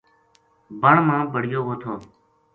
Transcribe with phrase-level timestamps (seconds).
[0.81, 1.93] بن ما بَڑیو وو تھو